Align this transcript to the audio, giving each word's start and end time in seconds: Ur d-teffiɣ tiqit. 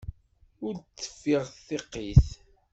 Ur 0.65 0.75
d-teffiɣ 0.79 1.43
tiqit. 1.65 2.27